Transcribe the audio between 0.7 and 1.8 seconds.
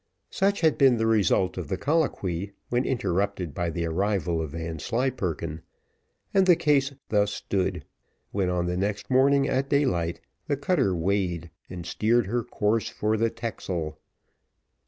been the result of the